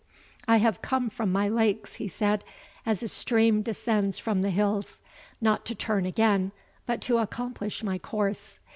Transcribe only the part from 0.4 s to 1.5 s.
"I have come from my